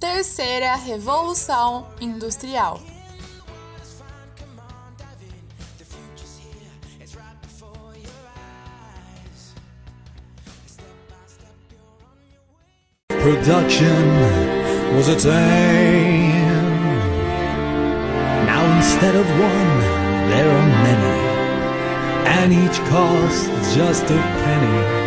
[0.00, 2.80] Terceira Revolução Industrial.
[13.10, 14.06] Production
[14.96, 16.32] was a thing.
[18.46, 19.80] Now instead of one,
[20.30, 21.18] there are many,
[22.26, 24.99] and each costs just a penny.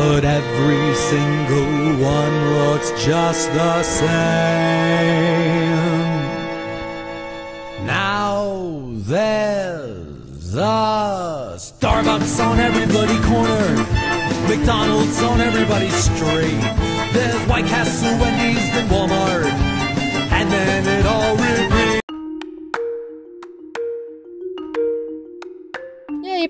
[0.00, 4.08] But every single one looks just the same.
[7.84, 8.80] Now
[9.12, 13.76] there's a Starbucks on every bloody corner,
[14.48, 16.62] McDonald's on everybody's street.
[17.12, 19.52] There's White Castle, Wendy's, and Walmart,
[20.32, 21.36] and then it all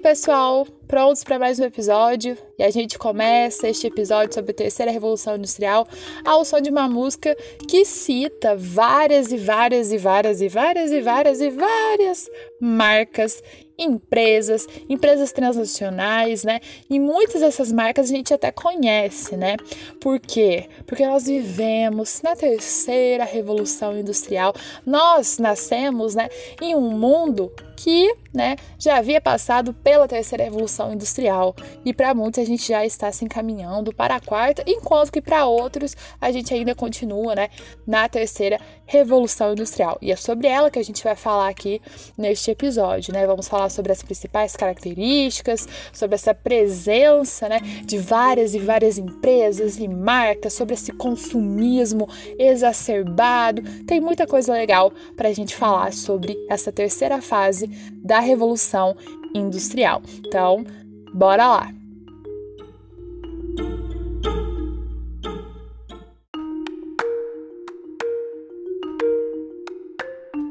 [0.01, 2.37] pessoal, prontos para mais um episódio?
[2.59, 5.87] E a gente começa este episódio sobre a terceira revolução industrial
[6.25, 7.37] ao som de uma música
[7.69, 13.43] que cita várias e várias e várias e várias e várias e várias marcas,
[13.79, 16.61] empresas, empresas transnacionais, né?
[16.89, 19.57] E muitas dessas marcas a gente até conhece, né?
[20.01, 20.67] Por quê?
[20.87, 24.55] Porque nós vivemos na terceira revolução industrial.
[24.87, 31.57] Nós nascemos, né, em um mundo que, né, já havia passado pela terceira revolução industrial
[31.83, 35.47] e para muitos a gente já está se encaminhando para a quarta, enquanto que para
[35.47, 37.49] outros a gente ainda continua, né,
[37.87, 39.97] na terceira revolução industrial.
[40.03, 41.81] E é sobre ela que a gente vai falar aqui
[42.19, 43.25] neste episódio, né?
[43.25, 49.79] Vamos falar sobre as principais características, sobre essa presença, né, de várias e várias empresas
[49.79, 53.63] e marcas, sobre esse consumismo exacerbado.
[53.87, 57.70] Tem muita coisa legal para a gente falar sobre essa terceira fase
[58.03, 58.97] da revolução
[59.35, 60.03] industrial.
[60.25, 60.65] Então,
[61.13, 61.73] bora lá.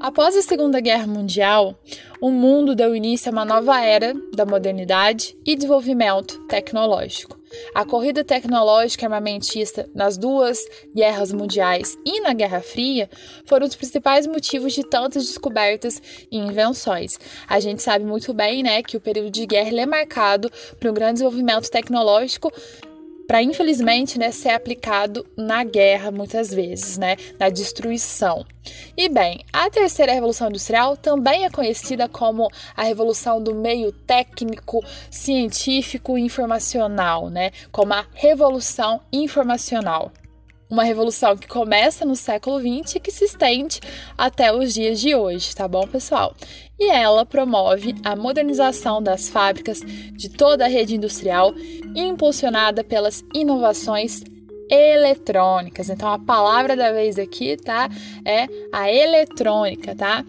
[0.01, 1.77] Após a Segunda Guerra Mundial,
[2.21, 7.38] o mundo deu início a uma nova era da modernidade e desenvolvimento tecnológico.
[7.73, 10.59] A corrida tecnológica armamentista nas duas
[10.95, 13.09] guerras mundiais e na Guerra Fria
[13.45, 17.19] foram os principais motivos de tantas descobertas e invenções.
[17.47, 20.93] A gente sabe muito bem, né, que o período de guerra é marcado por um
[20.93, 22.51] grande desenvolvimento tecnológico
[23.29, 28.43] para infelizmente né, ser aplicado na guerra muitas vezes, né, na destruição.
[28.97, 34.83] E bem, a terceira revolução industrial também é conhecida como a revolução do meio técnico,
[35.11, 40.11] científico e informacional, né, como a revolução informacional.
[40.67, 43.79] Uma revolução que começa no século XX e que se estende
[44.17, 46.35] até os dias de hoje, tá bom, pessoal?
[46.79, 51.53] E ela promove a modernização das fábricas de toda a rede industrial,
[51.95, 54.23] impulsionada pelas inovações
[54.69, 55.89] eletrônicas.
[55.89, 57.89] Então a palavra da vez aqui, tá?
[58.23, 60.23] É a eletrônica, tá?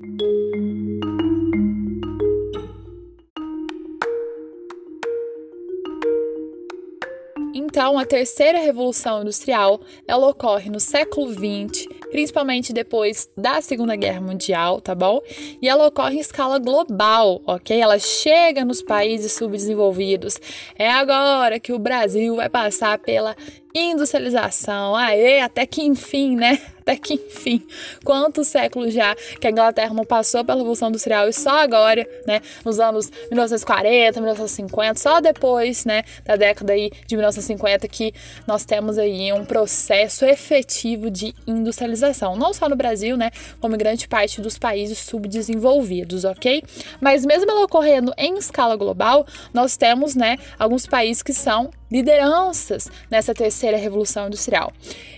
[7.53, 14.21] Então, a terceira revolução industrial, ela ocorre no século XX, principalmente depois da Segunda Guerra
[14.21, 15.21] Mundial, tá bom?
[15.61, 17.81] E ela ocorre em escala global, ok?
[17.81, 20.41] Ela chega nos países subdesenvolvidos.
[20.77, 23.37] É agora que o Brasil vai passar pela
[23.75, 24.95] industrialização.
[24.97, 26.61] Aê, até que enfim, né?
[26.81, 27.63] Até que enfim.
[28.05, 32.41] Quantos séculos já que a Inglaterra não passou pela Revolução Industrial e só agora, né,
[32.65, 38.13] nos anos 1940, 1950, só depois, né, da década aí de 1950 que
[38.47, 43.31] nós temos aí um processo efetivo de industrialização, não só no Brasil, né,
[43.61, 46.63] como em grande parte dos países subdesenvolvidos, OK?
[47.01, 52.91] Mas mesmo ela ocorrendo em escala global, nós temos, né, alguns países que são lideranças
[53.11, 54.73] nessa terceira revolução industrial.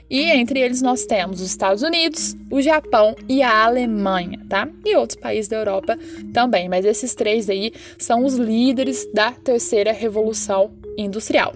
[0.09, 4.69] E entre eles nós temos os Estados Unidos, o Japão e a Alemanha, tá?
[4.85, 5.99] E outros países da Europa
[6.33, 11.55] também, mas esses três aí são os líderes da terceira revolução industrial.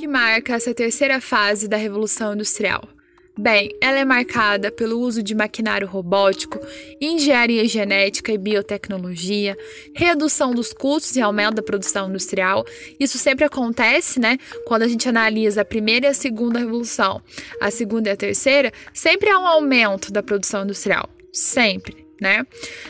[0.00, 2.95] Que marca essa terceira fase da revolução industrial?
[3.38, 6.58] Bem, ela é marcada pelo uso de maquinário robótico,
[6.98, 9.54] engenharia genética e biotecnologia,
[9.94, 12.64] redução dos custos e aumento da produção industrial.
[12.98, 14.38] Isso sempre acontece, né?
[14.66, 17.20] Quando a gente analisa a primeira e a segunda revolução.
[17.60, 21.06] A segunda e a terceira, sempre há um aumento da produção industrial.
[21.30, 22.05] Sempre.
[22.20, 22.46] Né?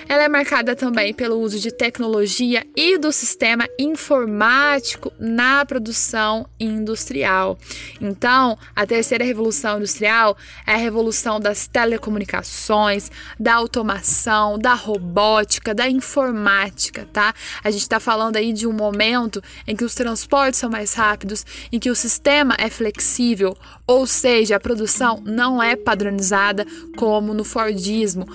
[0.08, 7.58] Ela é marcada também pelo uso de tecnologia e do sistema informático na produção industrial.
[8.00, 10.37] Então, a terceira revolução industrial
[10.67, 17.34] é a revolução das telecomunicações, da automação, da robótica, da informática, tá?
[17.64, 21.44] A gente está falando aí de um momento em que os transportes são mais rápidos,
[21.73, 23.56] em que o sistema é flexível,
[23.87, 26.64] ou seja, a produção não é padronizada
[26.96, 28.26] como no Fordismo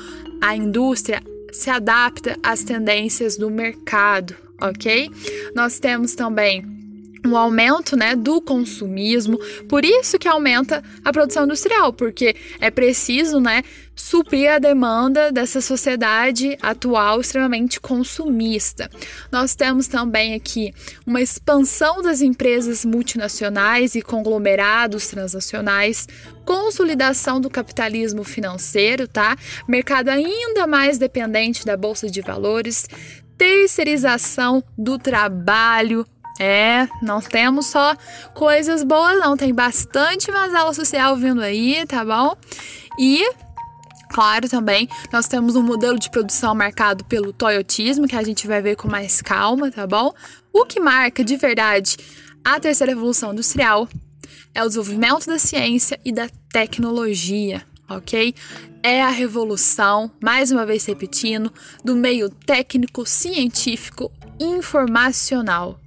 [0.41, 1.21] a indústria
[1.51, 5.09] se adapta às tendências do mercado, ok?
[5.53, 6.65] Nós temos também
[7.25, 9.37] um aumento né, do consumismo,
[9.69, 13.63] por isso que aumenta a produção industrial, porque é preciso né,
[13.95, 18.89] suprir a demanda dessa sociedade atual extremamente consumista.
[19.31, 20.73] Nós temos também aqui
[21.05, 26.07] uma expansão das empresas multinacionais e conglomerados transnacionais,
[26.51, 29.37] consolidação do capitalismo financeiro, tá?
[29.69, 32.89] Mercado ainda mais dependente da bolsa de valores,
[33.37, 36.05] terceirização do trabalho,
[36.37, 37.95] é, não temos só
[38.33, 39.37] coisas boas, não.
[39.37, 42.35] Tem bastante mazela social vindo aí, tá bom?
[42.99, 43.23] E
[44.13, 48.61] Claro, também nós temos um modelo de produção marcado pelo toyotismo, que a gente vai
[48.61, 50.11] ver com mais calma, tá bom?
[50.51, 51.95] O que marca de verdade
[52.43, 53.87] a terceira revolução industrial
[54.53, 58.33] é o desenvolvimento da ciência e da tecnologia, ok?
[58.83, 65.79] É a revolução, mais uma vez repetindo, do meio técnico, científico, informacional.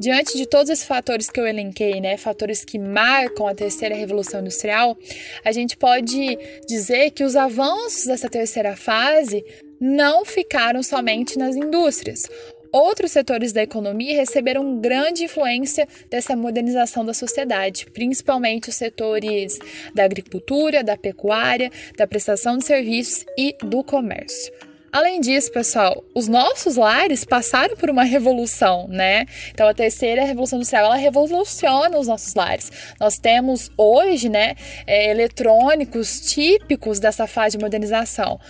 [0.00, 4.40] Diante de todos esses fatores que eu elenquei, né, fatores que marcam a terceira revolução
[4.40, 4.96] industrial,
[5.44, 6.38] a gente pode
[6.68, 9.44] dizer que os avanços dessa terceira fase
[9.80, 12.22] não ficaram somente nas indústrias.
[12.70, 19.58] Outros setores da economia receberam grande influência dessa modernização da sociedade, principalmente os setores
[19.94, 24.52] da agricultura, da pecuária, da prestação de serviços e do comércio.
[24.90, 29.26] Além disso, pessoal, os nossos lares passaram por uma revolução, né?
[29.50, 32.72] Então, a terceira revolução industrial, ela revoluciona os nossos lares.
[32.98, 34.54] Nós temos hoje, né,
[34.86, 38.40] é, eletrônicos típicos dessa fase de modernização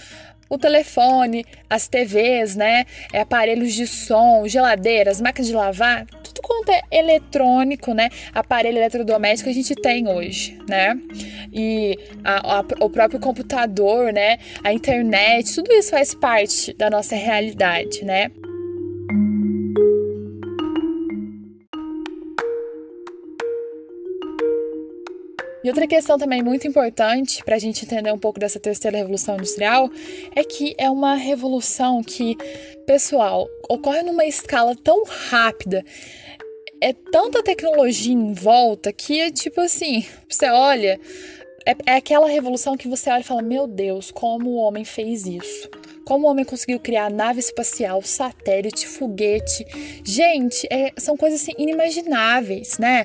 [0.48, 6.70] o telefone, as TVs, né, é, aparelhos de som, geladeiras, máquinas de lavar, tudo quanto
[6.70, 10.98] é eletrônico, né, aparelho eletrodoméstico a gente tem hoje, né,
[11.52, 17.14] e a, a, o próprio computador, né, a internet, tudo isso faz parte da nossa
[17.14, 18.30] realidade, né.
[25.68, 29.34] E outra questão também muito importante para a gente entender um pouco dessa terceira revolução
[29.34, 29.90] industrial
[30.34, 32.38] é que é uma revolução que,
[32.86, 35.84] pessoal, ocorre numa escala tão rápida,
[36.80, 40.98] é tanta tecnologia em volta que é tipo assim, você olha,
[41.66, 45.26] é, é aquela revolução que você olha e fala: Meu Deus, como o homem fez
[45.26, 45.68] isso?
[46.08, 49.66] Como o homem conseguiu criar nave espacial, satélite, foguete?
[50.02, 53.04] Gente, é, são coisas assim, inimagináveis, né?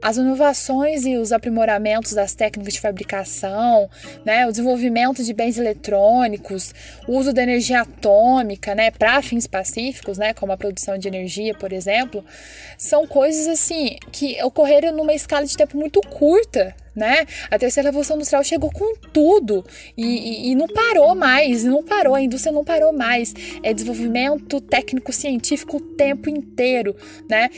[0.00, 3.90] as inovações e os aprimoramentos das técnicas de fabricação,
[4.24, 6.72] né, o desenvolvimento de bens eletrônicos,
[7.06, 11.52] o uso da energia atômica, né, para fins pacíficos, né, como a produção de energia,
[11.52, 12.24] por exemplo,
[12.76, 17.24] são coisas assim que ocorreram numa escala de tempo muito curta, né?
[17.50, 19.64] A terceira revolução industrial chegou com tudo
[19.96, 23.32] e, e, e, não parou mais, não parou, a indústria não parou mais.
[23.62, 26.94] É desenvolvimento técnico-científico o tempo inteiro,
[27.30, 27.48] né?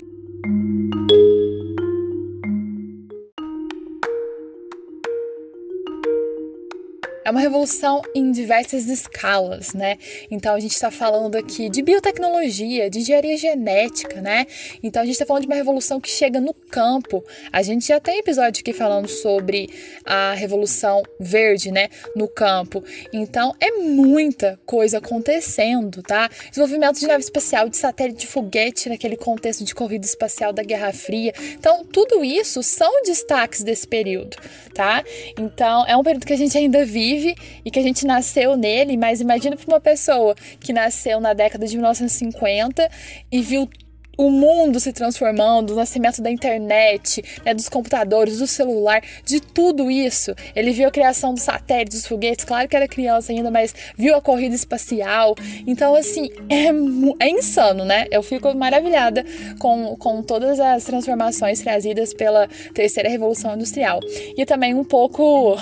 [7.31, 9.99] É uma revolução em diversas escalas, né?
[10.33, 14.49] Então a gente está falando aqui de biotecnologia, de engenharia genética, né?
[14.83, 17.25] Então a gente está falando de uma revolução que chega no campo.
[17.53, 19.71] A gente já tem episódio aqui falando sobre
[20.05, 21.87] a revolução verde, né?
[22.17, 22.83] No campo.
[23.13, 26.29] Então é muita coisa acontecendo, tá?
[26.49, 30.93] Desenvolvimento de nave espacial, de satélite de foguete naquele contexto de corrida espacial da Guerra
[30.93, 31.33] Fria.
[31.57, 34.37] Então tudo isso são destaques desse período,
[34.75, 35.05] tá?
[35.39, 38.57] Então é um período que a gente ainda vive vive e que a gente nasceu
[38.57, 42.91] nele, mas imagina para uma pessoa que nasceu na década de 1950
[43.31, 43.69] e viu
[44.17, 49.91] o mundo se transformando, o nascimento da internet, né, dos computadores, do celular, de tudo
[49.91, 50.35] isso.
[50.55, 54.15] Ele viu a criação dos satélites, dos foguetes, claro que era criança ainda, mas viu
[54.15, 55.35] a corrida espacial.
[55.67, 58.07] Então, assim, é, é insano, né?
[58.11, 59.25] Eu fico maravilhada
[59.59, 64.01] com, com todas as transformações trazidas pela terceira revolução industrial.
[64.37, 65.57] E também um pouco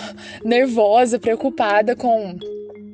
[0.45, 2.37] nervosa, preocupada com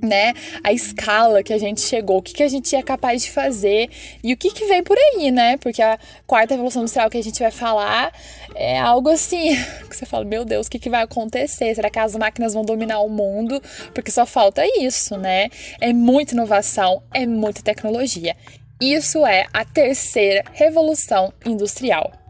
[0.05, 3.31] né, a escala que a gente chegou, o que, que a gente é capaz de
[3.31, 3.89] fazer
[4.23, 5.57] e o que, que vem por aí, né?
[5.57, 8.13] Porque a quarta revolução industrial que a gente vai falar
[8.55, 9.57] é algo assim
[9.89, 11.75] que você fala, meu Deus, o que, que vai acontecer?
[11.75, 13.61] Será que as máquinas vão dominar o mundo?
[13.95, 15.49] Porque só falta isso, né?
[15.81, 18.37] É muita inovação, é muita tecnologia.
[18.81, 22.24] Isso é a terceira revolução industrial.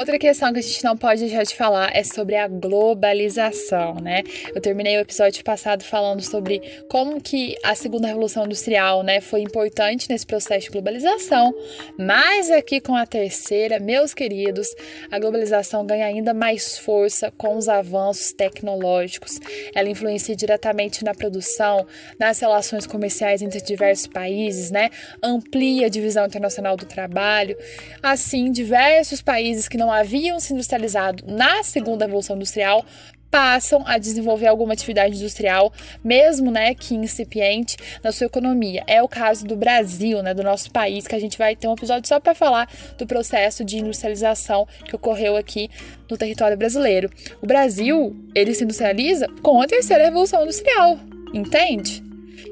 [0.00, 4.22] Outra questão que a gente não pode deixar de falar é sobre a globalização, né?
[4.54, 9.42] Eu terminei o episódio passado falando sobre como que a segunda revolução industrial, né, foi
[9.42, 11.54] importante nesse processo de globalização,
[11.98, 14.74] mas aqui com a terceira, meus queridos,
[15.10, 19.38] a globalização ganha ainda mais força com os avanços tecnológicos.
[19.74, 21.86] Ela influencia diretamente na produção,
[22.18, 24.88] nas relações comerciais entre diversos países, né?
[25.22, 27.54] Amplia a divisão internacional do trabalho.
[28.02, 32.84] Assim, diversos países que haviam se industrializado na segunda revolução industrial
[33.30, 38.82] passam a desenvolver alguma atividade industrial, mesmo né, que incipiente, na sua economia.
[38.86, 41.74] É o caso do Brasil, né, do nosso país, que a gente vai ter um
[41.74, 42.68] episódio só para falar
[42.98, 45.70] do processo de industrialização que ocorreu aqui
[46.10, 47.08] no território brasileiro.
[47.40, 50.98] O Brasil, ele se industrializa com a terceira revolução industrial,
[51.32, 52.02] entende?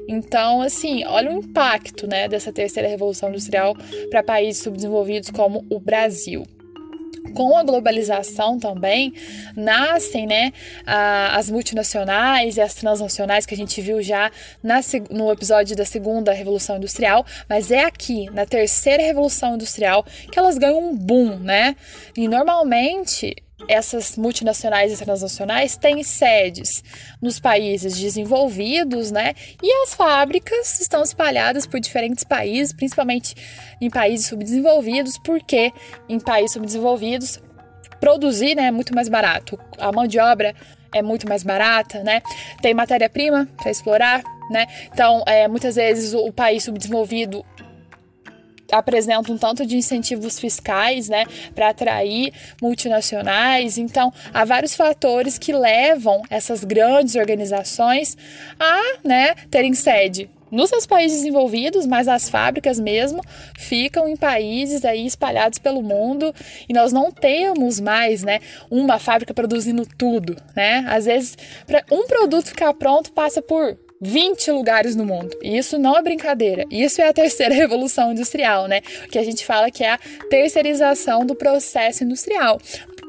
[0.07, 3.75] Então, assim, olha o impacto né, dessa terceira revolução industrial
[4.09, 6.43] para países subdesenvolvidos como o Brasil
[7.33, 9.13] com a globalização também
[9.55, 10.51] nascem né,
[10.85, 14.31] as multinacionais e as transnacionais que a gente viu já
[14.63, 20.37] na, no episódio da segunda revolução industrial, mas é aqui na terceira revolução industrial que
[20.39, 21.75] elas ganham um boom, né?
[22.15, 23.35] E normalmente
[23.67, 26.83] essas multinacionais e transnacionais têm sedes
[27.21, 29.33] nos países desenvolvidos, né?
[29.61, 33.35] E as fábricas estão espalhadas por diferentes países, principalmente
[33.81, 35.73] em países subdesenvolvidos, porque
[36.07, 37.39] em países subdesenvolvidos
[37.99, 39.59] produzir né, é muito mais barato.
[39.77, 40.55] A mão de obra
[40.93, 42.21] é muito mais barata, né?
[42.61, 44.65] Tem matéria-prima para explorar, né?
[44.91, 47.45] Então, é, muitas vezes o, o país subdesenvolvido
[48.71, 53.77] apresenta um tanto de incentivos fiscais, né, para atrair multinacionais.
[53.77, 58.17] Então, há vários fatores que levam essas grandes organizações
[58.59, 63.21] a, né, terem sede nos seus países desenvolvidos, mas as fábricas mesmo
[63.57, 66.33] ficam em países aí espalhados pelo mundo
[66.67, 70.85] e nós não temos mais, né, uma fábrica produzindo tudo, né?
[70.87, 75.37] Às vezes, para um produto ficar pronto passa por 20 lugares no mundo.
[75.41, 76.65] E isso não é brincadeira.
[76.69, 78.81] Isso é a terceira revolução industrial, né?
[79.11, 82.59] Que a gente fala que é a terceirização do processo industrial.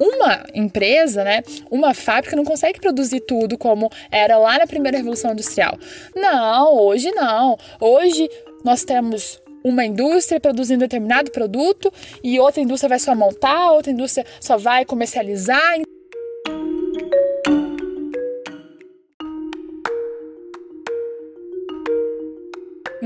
[0.01, 5.33] Uma empresa, né, uma fábrica não consegue produzir tudo como era lá na primeira revolução
[5.33, 5.79] industrial.
[6.17, 7.59] Não, hoje não.
[7.79, 8.27] Hoje
[8.65, 11.93] nós temos uma indústria produzindo determinado produto
[12.25, 15.81] e outra indústria vai só montar, outra indústria só vai comercializar.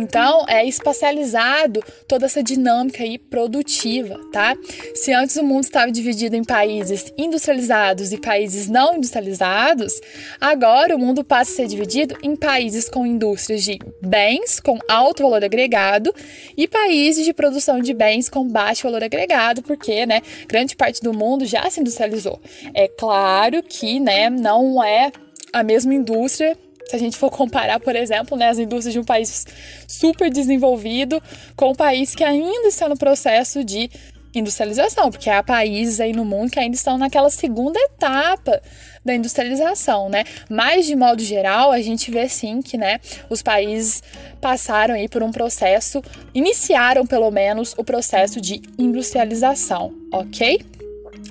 [0.04, 4.54] Então, é espacializado toda essa dinâmica aí produtiva, tá?
[4.94, 9.94] Se antes o mundo estava dividido em países industrializados e países não industrializados,
[10.38, 15.22] agora o mundo passa a ser dividido em países com indústrias de bens com alto
[15.22, 16.14] valor agregado
[16.54, 21.14] e países de produção de bens com baixo valor agregado, porque, né, grande parte do
[21.14, 22.38] mundo já se industrializou.
[22.74, 25.10] É claro que, né, não é
[25.50, 29.04] a mesma indústria se a gente for comparar, por exemplo, né, as indústrias de um
[29.04, 29.46] país
[29.88, 31.22] super desenvolvido
[31.56, 33.90] com um país que ainda está no processo de
[34.34, 38.60] industrialização, porque há países aí no mundo que ainda estão naquela segunda etapa
[39.04, 40.24] da industrialização, né?
[40.48, 42.98] Mas de modo geral, a gente vê sim que, né,
[43.30, 44.02] os países
[44.40, 46.02] passaram aí por um processo,
[46.34, 50.60] iniciaram pelo menos o processo de industrialização, OK?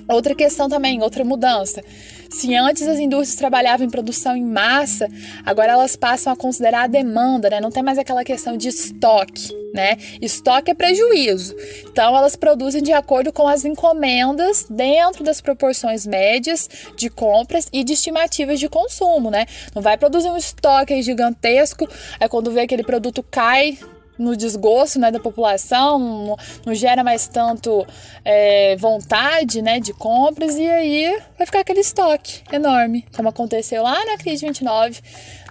[0.08, 1.82] Outra questão também, outra mudança.
[2.30, 5.08] Se antes as indústrias trabalhavam em produção em massa,
[5.44, 7.60] agora elas passam a considerar a demanda, né?
[7.60, 9.96] Não tem mais aquela questão de estoque, né?
[10.20, 11.54] Estoque é prejuízo.
[11.86, 17.84] Então elas produzem de acordo com as encomendas dentro das proporções médias de compras e
[17.84, 19.46] de estimativas de consumo, né?
[19.74, 21.88] Não vai produzir um estoque gigantesco,
[22.18, 23.78] aí quando vê aquele produto cai
[24.18, 27.86] no desgosto né, da população, não, gera mais tanto
[28.24, 34.04] é, vontade né, de compras e aí vai ficar aquele estoque enorme, como aconteceu lá
[34.04, 35.00] na crise de 29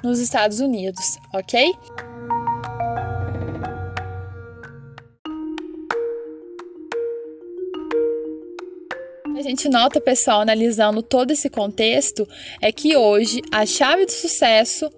[0.04, 1.72] nos Estados Unidos, ok?
[9.36, 12.26] A gente nota, pessoal, analisando todo esse contexto,
[12.62, 14.90] é que hoje a chave do sucesso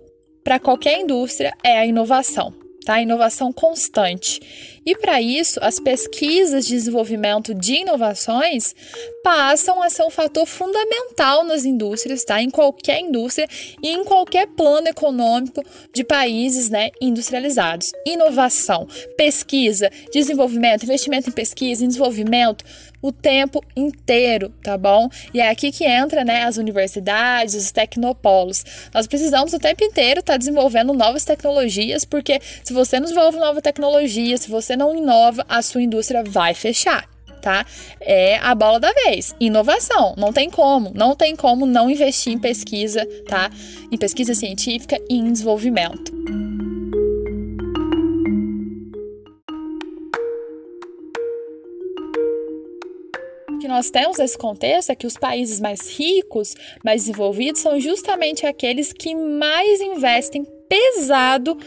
[0.44, 3.02] para qualquer indústria é a inovação tá?
[3.02, 4.40] Inovação constante.
[4.86, 8.76] E para isso, as pesquisas de desenvolvimento de inovações
[9.24, 12.40] passam a ser um fator fundamental nas indústrias, tá?
[12.40, 13.48] Em qualquer indústria
[13.82, 17.92] e em qualquer plano econômico de países, né, industrializados.
[18.06, 18.88] Inovação,
[19.18, 22.64] pesquisa, desenvolvimento, investimento em pesquisa, em desenvolvimento,
[23.06, 25.08] o tempo inteiro, tá bom?
[25.32, 28.66] E é aqui que entra, né, as universidades, os tecnopolos.
[28.92, 33.38] Nós precisamos o tempo inteiro estar tá desenvolvendo novas tecnologias, porque se você não desenvolve
[33.38, 37.08] nova tecnologia, se você não inova, a sua indústria vai fechar.
[37.42, 37.64] Tá?
[38.02, 39.36] É a bola da vez.
[39.40, 43.52] Inovação, não tem como, não tem como não investir em pesquisa, tá?
[43.92, 46.55] Em pesquisa científica e em desenvolvimento.
[53.66, 56.54] Que nós temos nesse contexto é que os países mais ricos,
[56.84, 61.58] mais desenvolvidos, são justamente aqueles que mais investem pesado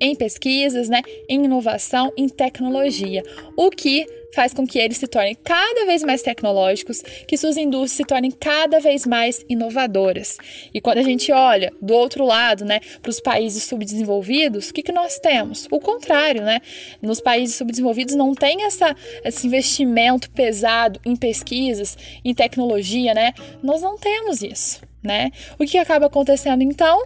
[0.00, 3.22] em pesquisas, né, em inovação, em tecnologia,
[3.56, 7.92] o que faz com que eles se tornem cada vez mais tecnológicos, que suas indústrias
[7.92, 10.36] se tornem cada vez mais inovadoras.
[10.72, 14.82] E quando a gente olha do outro lado, né, para os países subdesenvolvidos, o que,
[14.82, 15.66] que nós temos?
[15.70, 16.60] O contrário, né?
[17.00, 23.32] Nos países subdesenvolvidos não tem essa, esse investimento pesado em pesquisas, em tecnologia, né?
[23.62, 25.30] Nós não temos isso, né?
[25.58, 27.02] O que acaba acontecendo então?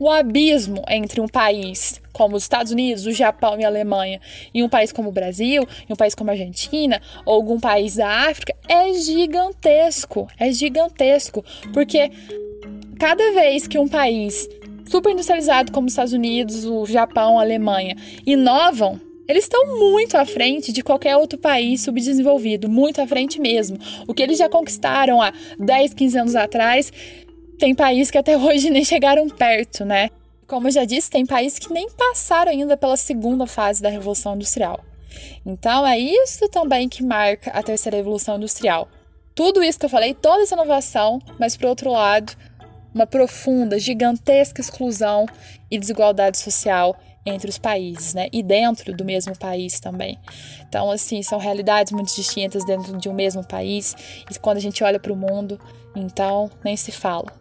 [0.00, 4.20] o abismo entre um país como os Estados Unidos, o Japão e a Alemanha
[4.52, 7.96] e um país como o Brasil, e um país como a Argentina ou algum país
[7.96, 12.10] da África é gigantesco, é gigantesco, porque
[12.98, 14.48] cada vez que um país
[14.86, 20.26] super industrializado como os Estados Unidos, o Japão, a Alemanha inovam, eles estão muito à
[20.26, 23.78] frente de qualquer outro país subdesenvolvido, muito à frente mesmo.
[24.08, 26.92] O que eles já conquistaram há 10, 15 anos atrás,
[27.56, 30.10] tem países que até hoje nem chegaram perto, né?
[30.50, 34.34] Como eu já disse, tem países que nem passaram ainda pela segunda fase da Revolução
[34.34, 34.80] Industrial.
[35.46, 38.88] Então é isso também que marca a terceira Revolução Industrial.
[39.32, 42.32] Tudo isso que eu falei, toda essa inovação, mas por outro lado,
[42.92, 45.24] uma profunda, gigantesca exclusão
[45.70, 48.26] e desigualdade social entre os países, né?
[48.32, 50.18] E dentro do mesmo país também.
[50.68, 53.94] Então, assim, são realidades muito distintas dentro de um mesmo país.
[54.28, 55.60] E quando a gente olha para o mundo,
[55.94, 57.39] então nem se fala.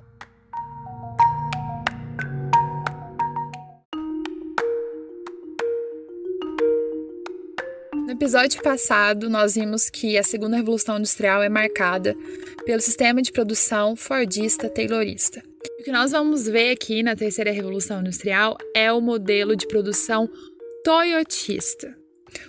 [8.19, 12.17] Episódio passado, nós vimos que a segunda revolução industrial é marcada
[12.65, 15.41] pelo sistema de produção fordista taylorista.
[15.79, 20.29] O que nós vamos ver aqui na terceira revolução industrial é o modelo de produção
[20.83, 21.96] toyotista.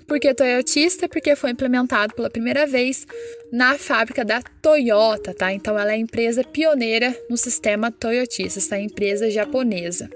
[0.08, 1.08] Por que toyotista?
[1.08, 3.06] Porque foi implementado pela primeira vez
[3.52, 5.52] na fábrica da Toyota, tá?
[5.52, 10.10] Então ela é a empresa pioneira no sistema toyotista, essa empresa japonesa.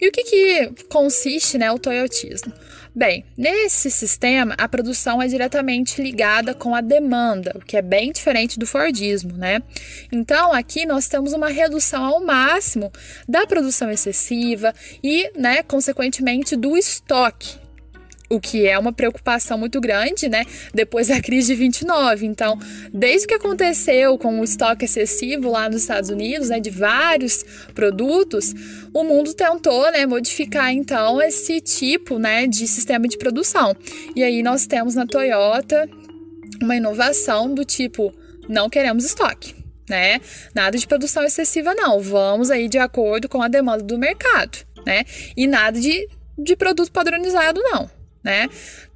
[0.00, 2.52] E o que, que consiste né, o toyotismo?
[3.00, 8.12] Bem, nesse sistema, a produção é diretamente ligada com a demanda, o que é bem
[8.12, 9.62] diferente do Fordismo, né?
[10.12, 12.92] Então, aqui nós temos uma redução ao máximo
[13.26, 17.58] da produção excessiva e, né, consequentemente, do estoque
[18.30, 20.44] o que é uma preocupação muito grande, né?
[20.72, 22.24] Depois da crise de 29.
[22.24, 22.56] Então,
[22.94, 27.42] desde que aconteceu com o estoque excessivo lá nos Estados Unidos, né, de vários
[27.74, 28.54] produtos,
[28.94, 33.74] o mundo tentou, né, modificar então esse tipo, né, de sistema de produção.
[34.14, 35.88] E aí nós temos na Toyota
[36.62, 38.14] uma inovação do tipo
[38.48, 39.56] não queremos estoque.
[39.88, 40.20] Né?
[40.54, 42.00] Nada de produção excessiva, não.
[42.00, 45.04] Vamos aí de acordo com a demanda do mercado, né?
[45.36, 47.90] E nada de, de produto padronizado, não
[48.22, 48.48] né?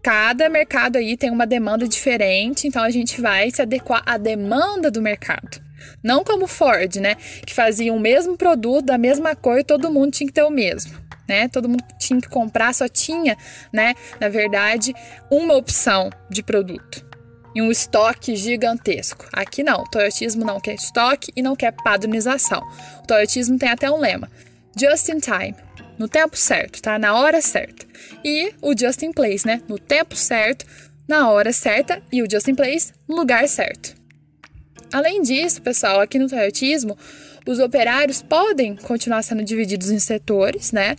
[0.02, 4.90] Cada mercado aí tem uma demanda diferente, então a gente vai se adequar à demanda
[4.90, 5.62] do mercado.
[6.02, 7.16] Não como Ford, né?
[7.46, 10.50] Que fazia o mesmo produto, da mesma cor, e todo mundo tinha que ter o
[10.50, 10.92] mesmo.
[11.26, 11.48] Né?
[11.48, 13.34] Todo mundo tinha que comprar, só tinha,
[13.72, 14.94] né, na verdade,
[15.30, 17.14] uma opção de produto
[17.54, 19.26] e um estoque gigantesco.
[19.32, 22.62] Aqui não, o Toyotismo não quer estoque e não quer padronização.
[23.02, 24.30] O Toyotismo tem até um lema:
[24.78, 25.54] just in time,
[25.98, 26.98] no tempo certo, tá?
[26.98, 27.86] Na hora certa.
[28.24, 29.60] E o just in place, né?
[29.68, 30.66] No tempo certo,
[31.06, 33.94] na hora certa e o just in place no lugar certo.
[34.92, 36.96] Além disso, pessoal, aqui no Toyotismo,
[37.46, 40.96] os operários podem continuar sendo divididos em setores, né?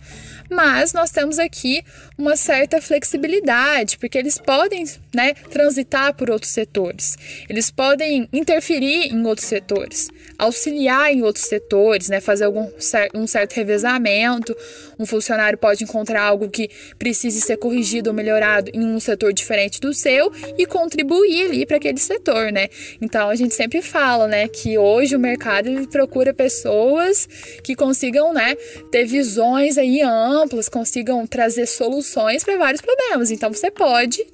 [0.50, 1.82] Mas nós temos aqui
[2.16, 7.16] uma certa flexibilidade, porque eles podem, né, transitar por outros setores.
[7.48, 10.08] Eles podem interferir em outros setores.
[10.38, 12.20] Auxiliar em outros setores, né?
[12.20, 12.68] Fazer algum
[13.14, 14.56] um certo revezamento.
[14.98, 16.68] Um funcionário pode encontrar algo que
[16.98, 21.76] precise ser corrigido ou melhorado em um setor diferente do seu e contribuir ali para
[21.76, 22.68] aquele setor, né?
[23.00, 27.28] Então a gente sempre fala, né, que hoje o mercado ele procura pessoas
[27.62, 28.54] que consigam, né,
[28.90, 33.30] ter visões aí amplas, consigam trazer soluções para vários problemas.
[33.30, 34.26] Então você pode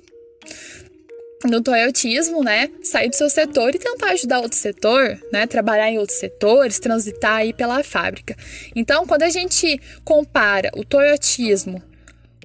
[1.45, 5.99] no toyotismo, né, sair do seu setor e tentar ajudar outro setor, né, trabalhar em
[5.99, 8.37] outros setores, transitar aí pela fábrica.
[8.75, 11.83] Então, quando a gente compara o toyotismo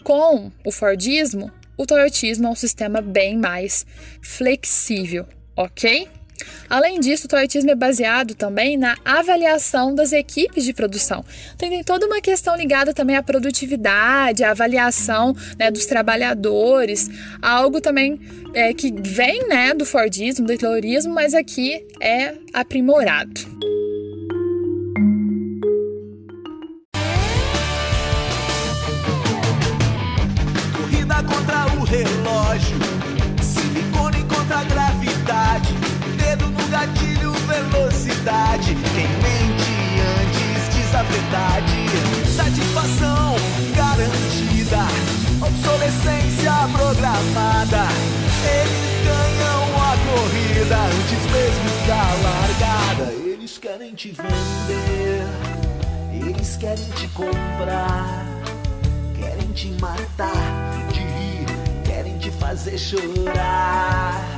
[0.04, 3.86] com o fordismo, o toyotismo é um sistema bem mais
[4.22, 6.08] flexível, ok?
[6.70, 11.24] Além disso, o toyotismo é baseado também na avaliação das equipes de produção.
[11.56, 17.10] Então, tem toda uma questão ligada também à produtividade, à avaliação né, dos trabalhadores,
[17.42, 18.20] algo também
[18.54, 23.58] é, que vem né, do Fordismo, do Taylorismo, mas aqui é aprimorado.
[31.88, 32.87] Relógio,
[36.78, 38.76] gatilho, velocidade.
[38.94, 39.74] Quem mente
[40.22, 41.90] antes diz a verdade,
[42.36, 43.36] satisfação
[43.76, 44.86] garantida,
[45.42, 47.88] obsolescência programada.
[48.46, 53.12] Eles ganham a corrida antes mesmo da largada.
[53.14, 55.26] Eles querem te vender,
[56.14, 58.26] eles querem te comprar,
[59.20, 64.37] querem te matar de rir, querem te fazer chorar.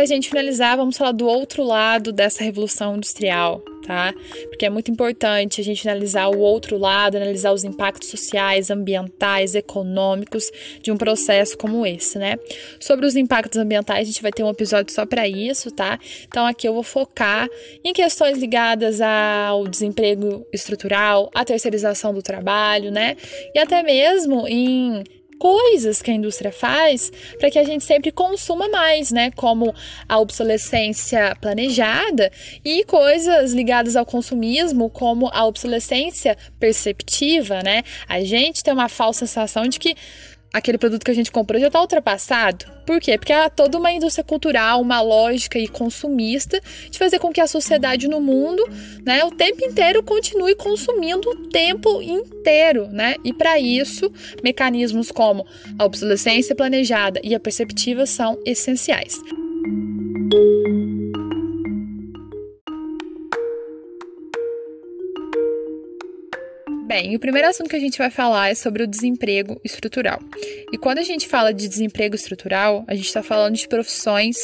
[0.00, 4.14] Para a gente finalizar, vamos falar do outro lado dessa revolução industrial, tá?
[4.48, 9.54] Porque é muito importante a gente analisar o outro lado, analisar os impactos sociais, ambientais,
[9.54, 12.38] econômicos de um processo como esse, né?
[12.80, 15.98] Sobre os impactos ambientais, a gente vai ter um episódio só para isso, tá?
[16.26, 17.46] Então aqui eu vou focar
[17.84, 23.18] em questões ligadas ao desemprego estrutural, à terceirização do trabalho, né?
[23.54, 25.04] E até mesmo em
[25.40, 29.30] coisas que a indústria faz para que a gente sempre consuma mais, né?
[29.30, 29.74] Como
[30.06, 32.30] a obsolescência planejada
[32.62, 37.82] e coisas ligadas ao consumismo, como a obsolescência perceptiva, né?
[38.06, 39.96] A gente tem uma falsa sensação de que
[40.52, 42.66] aquele produto que a gente comprou já está ultrapassado.
[42.90, 43.16] Por quê?
[43.16, 47.46] Porque há toda uma indústria cultural, uma lógica e consumista de fazer com que a
[47.46, 48.68] sociedade no mundo,
[49.06, 53.14] né, o tempo inteiro continue consumindo o tempo inteiro, né?
[53.24, 54.10] E para isso,
[54.42, 55.46] mecanismos como
[55.78, 59.20] a obsolescência planejada e a perceptiva são essenciais.
[66.90, 70.18] Bem, o primeiro assunto que a gente vai falar é sobre o desemprego estrutural.
[70.72, 74.36] E quando a gente fala de desemprego estrutural, a gente está falando de profissões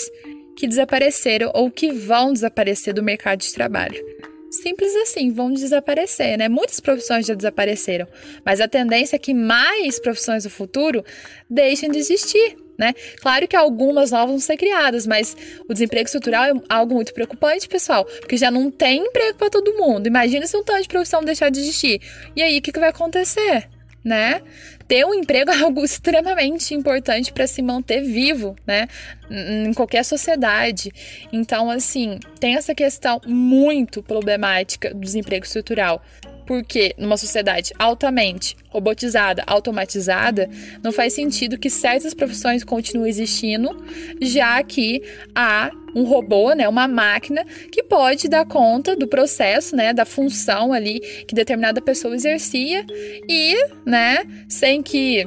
[0.56, 4.00] que desapareceram ou que vão desaparecer do mercado de trabalho.
[4.48, 6.48] Simples assim, vão desaparecer, né?
[6.48, 8.06] Muitas profissões já desapareceram,
[8.44, 11.04] mas a tendência é que mais profissões do futuro
[11.50, 12.94] deixem de existir né?
[13.20, 15.36] Claro que algumas novas vão ser criadas, mas
[15.68, 19.74] o desemprego estrutural é algo muito preocupante, pessoal, porque já não tem emprego para todo
[19.74, 20.06] mundo.
[20.06, 22.00] Imagina se um tanto de profissão deixar de existir.
[22.34, 23.68] E aí, o que, que vai acontecer?
[24.04, 24.40] Né?
[24.86, 28.86] Ter um emprego é algo extremamente importante para se manter vivo, né?
[29.28, 30.92] Em qualquer sociedade.
[31.32, 36.00] Então, assim, tem essa questão muito problemática do desemprego estrutural
[36.46, 40.48] porque numa sociedade altamente robotizada, automatizada,
[40.82, 43.84] não faz sentido que certas profissões continuem existindo,
[44.20, 45.02] já que
[45.34, 50.72] há um robô, né, uma máquina que pode dar conta do processo, né, da função
[50.72, 52.84] ali que determinada pessoa exercia
[53.28, 53.56] e,
[53.86, 55.26] né, sem que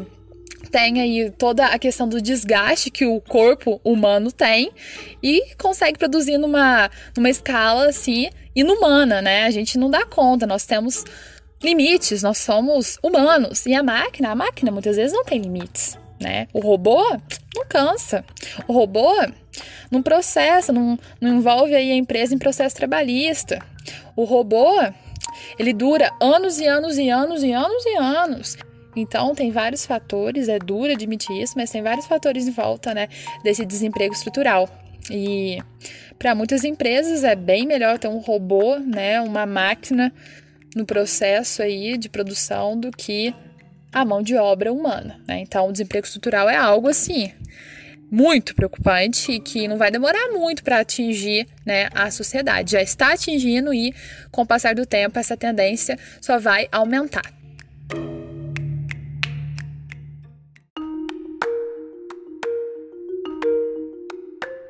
[0.69, 4.71] tem aí toda a questão do desgaste que o corpo humano tem
[5.21, 9.45] e consegue produzir numa, numa escala assim inumana, né?
[9.45, 11.03] A gente não dá conta, nós temos
[11.61, 16.47] limites, nós somos humanos e a máquina, a máquina muitas vezes não tem limites, né?
[16.53, 17.03] O robô
[17.55, 18.23] não cansa.
[18.67, 19.13] O robô
[19.91, 23.59] não processa, não, não envolve aí a empresa em processo trabalhista.
[24.15, 24.67] O robô,
[25.57, 28.57] ele dura anos e anos e anos e anos e anos.
[28.95, 33.07] Então, tem vários fatores, é duro admitir isso, mas tem vários fatores em volta, né,
[33.43, 34.67] desse desemprego estrutural.
[35.09, 35.61] E
[36.17, 40.13] para muitas empresas é bem melhor ter um robô, né, uma máquina
[40.75, 43.33] no processo aí de produção do que
[43.91, 45.39] a mão de obra humana, né?
[45.39, 47.31] Então, o desemprego estrutural é algo assim
[48.11, 52.71] muito preocupante e que não vai demorar muito para atingir né, a sociedade.
[52.71, 53.93] Já está atingindo e,
[54.31, 57.31] com o passar do tempo, essa tendência só vai aumentar.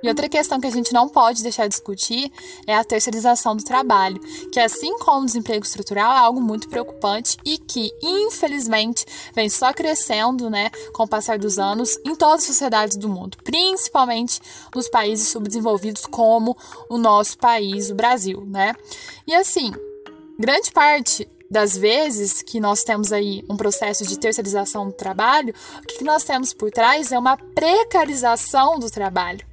[0.01, 2.31] E outra questão que a gente não pode deixar de discutir
[2.65, 4.19] é a terceirização do trabalho,
[4.51, 9.73] que assim como o desemprego estrutural é algo muito preocupante e que, infelizmente, vem só
[9.73, 14.39] crescendo, né, com o passar dos anos em todas as sociedades do mundo, principalmente
[14.73, 16.55] nos países subdesenvolvidos como
[16.89, 18.73] o nosso país, o Brasil, né?
[19.27, 19.71] E assim,
[20.39, 25.81] grande parte das vezes que nós temos aí um processo de terceirização do trabalho, o
[25.81, 29.48] que nós temos por trás é uma precarização do trabalho.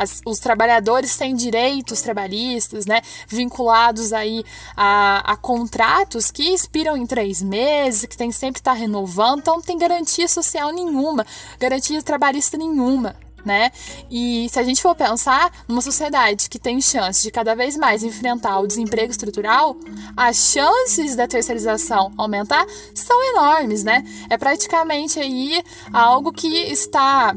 [0.00, 4.42] As, os trabalhadores têm direitos trabalhistas, né, vinculados aí
[4.74, 9.56] a, a, contratos que expiram em três meses, que tem sempre estar tá renovando, então
[9.56, 11.26] não tem garantia social nenhuma,
[11.58, 13.14] garantia trabalhista nenhuma.
[13.44, 13.72] Né?
[14.10, 18.02] E se a gente for pensar numa sociedade que tem chance de cada vez mais
[18.02, 19.76] enfrentar o desemprego estrutural,
[20.14, 24.04] as chances da terceirização aumentar são enormes, né?
[24.28, 27.34] É praticamente aí algo que está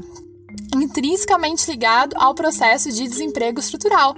[0.76, 4.16] intrinsecamente ligado ao processo de desemprego estrutural.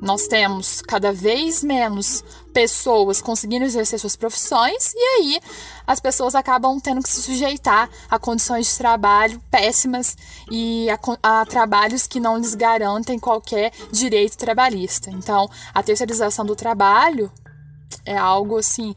[0.00, 5.40] Nós temos cada vez menos pessoas conseguindo exercer suas profissões e aí
[5.86, 10.16] as pessoas acabam tendo que se sujeitar a condições de trabalho péssimas
[10.50, 10.98] e a,
[11.40, 15.10] a trabalhos que não lhes garantem qualquer direito trabalhista.
[15.10, 17.30] Então, a terceirização do trabalho
[18.06, 18.94] é algo assim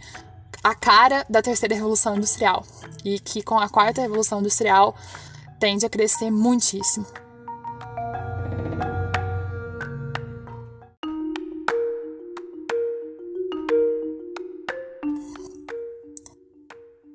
[0.63, 2.65] a cara da terceira revolução industrial
[3.03, 4.95] e que com a quarta revolução industrial
[5.63, 7.22] tende a crescer muitíssimo.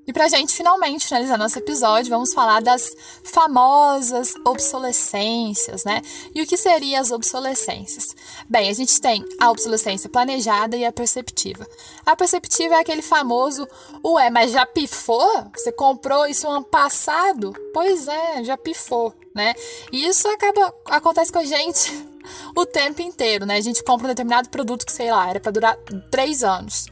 [0.09, 2.91] E para a gente finalmente finalizar nosso episódio, vamos falar das
[3.23, 6.01] famosas obsolescências, né?
[6.35, 8.17] E o que seriam as obsolescências?
[8.49, 11.67] Bem, a gente tem a obsolescência planejada e a perceptiva.
[12.07, 13.69] A perceptiva é aquele famoso,
[14.03, 15.45] ué, mas já pifou?
[15.55, 17.53] Você comprou isso ano passado?
[17.75, 19.53] Pois é, já pifou, né?
[19.93, 21.93] E isso acaba acontece com a gente
[22.57, 23.57] o tempo inteiro, né?
[23.57, 25.77] A gente compra um determinado produto que, sei lá, era para durar
[26.11, 26.87] três anos.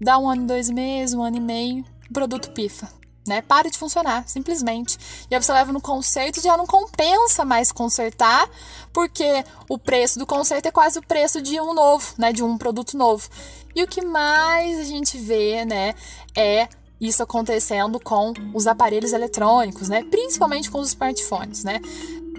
[0.00, 2.88] Dá um ano, dois meses, um ano e meio, o produto pifa.
[3.26, 3.42] Né?
[3.42, 4.96] Para de funcionar, simplesmente.
[5.28, 8.48] E aí você leva no conserto e já não compensa mais consertar,
[8.92, 12.32] porque o preço do conserto é quase o preço de um novo, né?
[12.32, 13.28] De um produto novo.
[13.74, 15.94] E o que mais a gente vê, né,
[16.36, 16.68] é
[17.00, 20.02] isso acontecendo com os aparelhos eletrônicos, né?
[20.04, 21.80] Principalmente com os smartphones, né?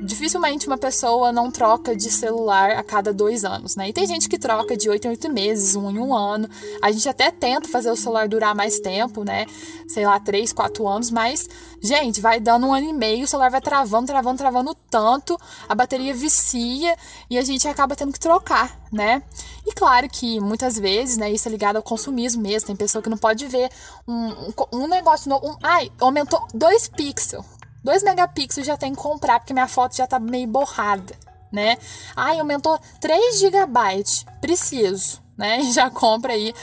[0.02, 3.90] Dificilmente uma pessoa não troca de celular a cada dois anos, né?
[3.90, 6.50] E tem gente que troca de oito em oito meses, um em um ano.
[6.82, 9.46] A gente até tenta fazer o celular durar mais tempo, né?
[9.88, 11.48] Sei lá, três, quatro anos, mas,
[11.82, 15.76] gente, vai dando um ano e meio, o celular vai travando, travando, travando tanto, a
[15.76, 16.96] bateria vicia
[17.30, 19.24] e a gente acaba tendo que trocar, né?
[19.66, 22.68] E claro que muitas vezes, né, isso é ligado ao consumismo mesmo.
[22.68, 23.70] Tem pessoa que não pode ver
[24.08, 25.48] um, um, um negócio novo.
[25.48, 27.57] Um, ai, aumentou dois pixels
[27.88, 31.16] 2 megapixels já tem que comprar, porque minha foto já tá meio borrada,
[31.50, 31.78] né?
[32.18, 35.62] Ai, aumentou 3 gigabytes, preciso, né?
[35.72, 36.54] Já compra aí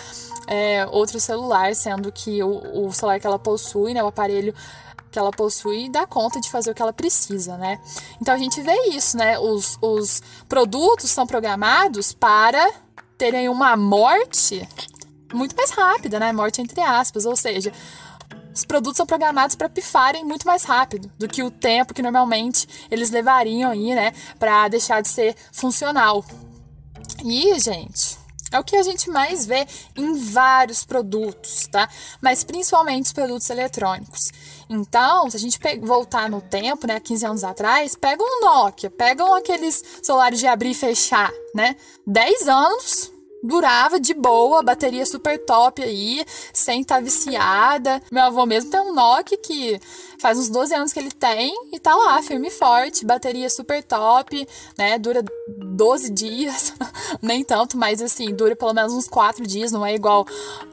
[0.47, 4.55] é, outro celular, sendo que o, o celular que ela possui, né, o aparelho
[5.11, 7.81] que ela possui dá conta de fazer o que ela precisa, né?
[8.21, 9.39] Então a gente vê isso, né?
[9.39, 12.71] Os, os produtos são programados para
[13.17, 14.69] terem uma morte
[15.33, 16.33] muito mais rápida, né?
[16.33, 17.73] Morte entre aspas, ou seja,
[18.55, 22.69] os produtos são programados para pifarem muito mais rápido do que o tempo que normalmente
[22.90, 26.25] eles levariam aí, né, para deixar de ser funcional.
[27.25, 28.17] E, gente,
[28.53, 31.88] é o que a gente mais vê em vários produtos, tá?
[32.21, 34.31] Mas principalmente os produtos eletrônicos.
[34.71, 39.35] Então, se a gente voltar no tempo, né, 15 anos atrás, pega um Nokia, pegam
[39.35, 41.77] aqueles celulares de abrir e fechar, né?
[42.07, 43.12] 10 anos,
[43.45, 48.03] durava de boa, bateria super top aí, sem estar tá viciada.
[48.11, 49.79] Meu avô mesmo tem um Nokia que
[50.19, 53.83] faz uns 12 anos que ele tem e tá lá, firme e forte, bateria super
[53.83, 54.99] top, né?
[54.99, 55.23] Dura
[55.59, 56.73] 12 dias,
[57.21, 60.27] nem tanto, mas assim, dura pelo menos uns 4 dias, não é igual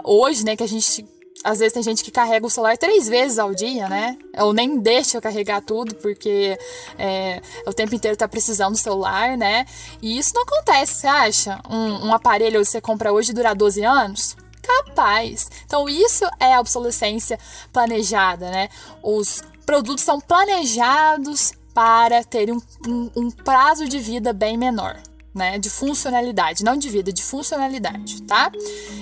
[0.03, 1.05] hoje, né, que a gente
[1.43, 4.17] às vezes tem gente que carrega o celular três vezes ao dia, né?
[4.37, 6.57] Ou nem deixa eu carregar tudo, porque
[6.97, 9.65] é, o tempo inteiro tá precisando do celular, né?
[10.01, 11.59] E isso não acontece, você acha?
[11.69, 14.37] Um, um aparelho você compra hoje dura 12 anos?
[14.61, 15.49] Capaz.
[15.65, 17.39] Então, isso é obsolescência
[17.73, 18.69] planejada, né?
[19.01, 25.01] Os produtos são planejados para terem um, um, um prazo de vida bem menor
[25.33, 28.51] né, de funcionalidade, não de vida, de funcionalidade, tá?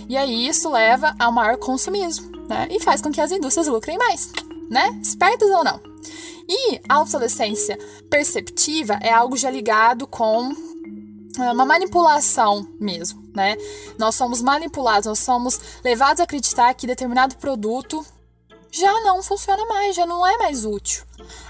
[0.07, 2.67] E aí isso leva ao maior consumismo, né?
[2.69, 4.31] E faz com que as indústrias lucrem mais,
[4.69, 4.99] né?
[5.01, 5.81] Espertas ou não?
[6.47, 7.77] E a obsolescência
[8.09, 10.51] perceptiva é algo já ligado com
[11.37, 13.55] é, uma manipulação mesmo, né?
[13.97, 18.05] Nós somos manipulados, nós somos levados a acreditar que determinado produto
[18.71, 21.03] já não funciona mais, já não é mais útil.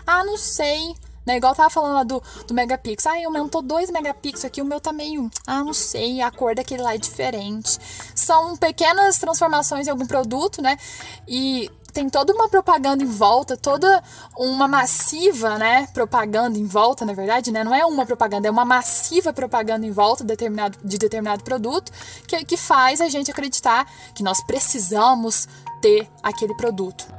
[0.06, 0.96] Ah, não sei.
[1.26, 1.38] Né?
[1.38, 3.12] Igual eu tava falando lá do, do megapixel.
[3.12, 5.30] Ah, aumentou 2 megapixels aqui, o meu tá meio.
[5.46, 7.78] Ah, não sei, a cor daquele lá é diferente.
[8.16, 10.78] São pequenas transformações em algum produto, né?
[11.28, 14.04] E tem toda uma propaganda em volta, toda
[14.38, 18.66] uma massiva, né, propaganda em volta, na verdade, né, não é uma propaganda, é uma
[18.66, 21.92] massiva propaganda em volta de determinado, de determinado produto
[22.28, 25.48] que, que faz a gente acreditar que nós precisamos
[25.82, 27.19] ter aquele produto.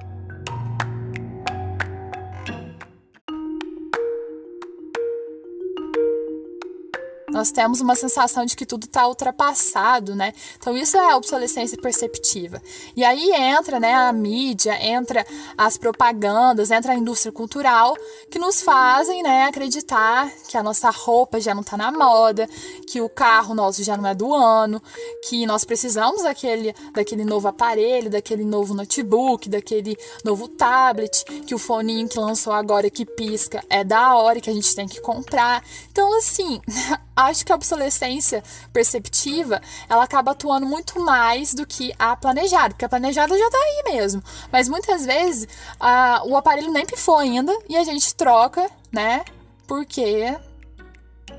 [7.30, 10.32] Nós temos uma sensação de que tudo está ultrapassado, né?
[10.56, 12.60] Então isso é a obsolescência perceptiva.
[12.96, 15.24] E aí entra, né, a mídia, entra
[15.56, 17.94] as propagandas, entra a indústria cultural
[18.30, 22.48] que nos fazem, né, acreditar que a nossa roupa já não está na moda,
[22.86, 24.82] que o carro nosso já não é do ano,
[25.28, 31.58] que nós precisamos daquele, daquele novo aparelho, daquele novo notebook, daquele novo tablet, que o
[31.58, 35.62] foninho que lançou agora que pisca é da hora que a gente tem que comprar.
[35.90, 36.60] Então assim,
[37.26, 42.84] acho que a obsolescência perceptiva ela acaba atuando muito mais do que a planejada, porque
[42.84, 44.22] a planejada já tá aí mesmo.
[44.50, 49.24] Mas muitas vezes a, o aparelho nem pifou ainda e a gente troca, né?
[49.66, 50.36] Porque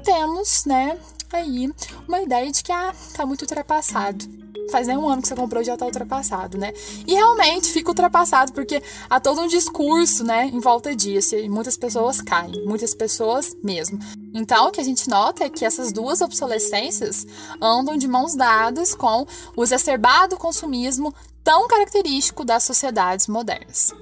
[0.03, 0.97] temos, né,
[1.37, 1.71] aí
[2.07, 4.41] uma ideia de que ah, tá muito ultrapassado
[4.71, 6.73] faz nem um ano que você comprou já tá ultrapassado, né?
[7.05, 11.77] E realmente fica ultrapassado porque há todo um discurso, né, em volta disso e muitas
[11.77, 13.99] pessoas caem, muitas pessoas mesmo.
[14.33, 17.27] Então, o que a gente nota é que essas duas obsolescências
[17.61, 21.13] andam de mãos dadas com o exacerbado consumismo
[21.43, 23.93] tão característico das sociedades modernas.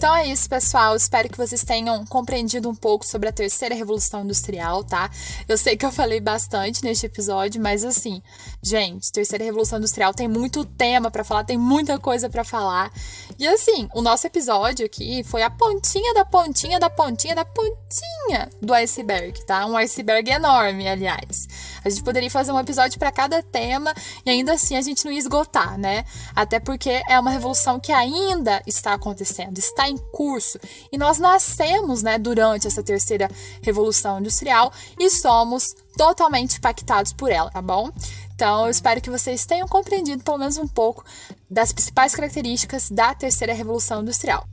[0.00, 0.96] Então é isso, pessoal.
[0.96, 5.10] Espero que vocês tenham compreendido um pouco sobre a terceira revolução industrial, tá?
[5.46, 8.22] Eu sei que eu falei bastante neste episódio, mas assim,
[8.62, 12.90] gente, terceira revolução industrial tem muito tema para falar, tem muita coisa para falar.
[13.38, 18.48] E assim, o nosso episódio aqui foi a pontinha da pontinha da pontinha da pontinha
[18.58, 19.66] do iceberg, tá?
[19.66, 21.46] Um iceberg enorme, aliás.
[21.84, 23.92] A gente poderia fazer um episódio para cada tema
[24.24, 26.04] e ainda assim a gente não ia esgotar, né?
[26.34, 30.58] Até porque é uma revolução que ainda está acontecendo, está em curso.
[30.92, 33.28] E nós nascemos, né, durante essa terceira
[33.62, 37.90] revolução industrial e somos totalmente impactados por ela, tá bom?
[38.34, 41.04] Então, eu espero que vocês tenham compreendido pelo menos um pouco
[41.50, 44.46] das principais características da terceira revolução industrial.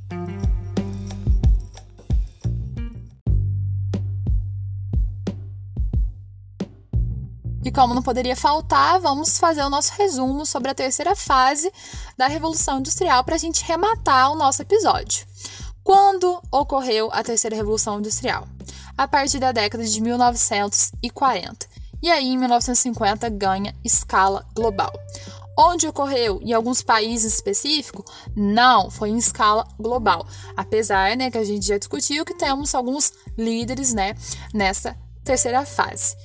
[7.68, 11.70] E como não poderia faltar, vamos fazer o nosso resumo sobre a terceira fase
[12.18, 15.28] da Revolução Industrial para a gente rematar o nosso episódio.
[15.84, 18.48] Quando ocorreu a terceira Revolução Industrial?
[18.98, 21.68] A partir da década de 1940.
[22.02, 24.94] E aí, em 1950, ganha escala global.
[25.60, 26.40] Onde ocorreu?
[26.42, 28.06] Em alguns países específicos?
[28.34, 30.26] Não, foi em escala global.
[30.56, 34.16] Apesar, né, que a gente já discutiu que temos alguns líderes, né,
[34.54, 36.16] nessa terceira fase.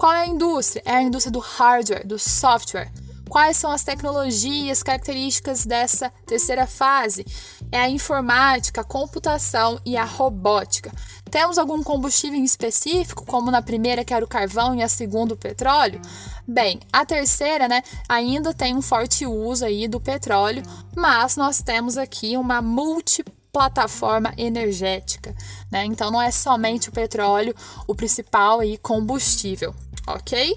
[0.00, 0.82] Qual é a indústria?
[0.86, 2.90] É a indústria do hardware, do software.
[3.28, 7.26] Quais são as tecnologias, características dessa terceira fase?
[7.70, 10.90] É a informática, a computação e a robótica.
[11.30, 15.34] Temos algum combustível em específico, como na primeira que era o carvão e a segunda
[15.34, 16.00] o petróleo?
[16.48, 20.62] Bem, a terceira, né, ainda tem um forte uso aí do petróleo,
[20.96, 25.34] mas nós temos aqui uma múltipla plataforma energética,
[25.70, 25.84] né?
[25.84, 27.54] Então não é somente o petróleo
[27.86, 29.74] o principal aí combustível
[30.06, 30.56] ok?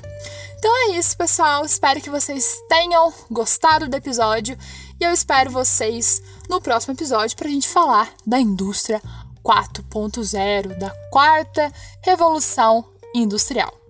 [0.58, 1.66] Então é isso, pessoal.
[1.66, 4.58] Espero que vocês tenham gostado do episódio
[5.00, 9.02] e eu espero vocês no próximo episódio para a gente falar da indústria
[9.44, 13.83] 4.0, da quarta revolução industrial.